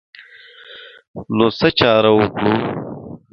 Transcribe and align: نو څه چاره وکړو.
نو 1.37 1.45
څه 1.57 1.67
چاره 1.79 2.11
وکړو. 2.17 2.53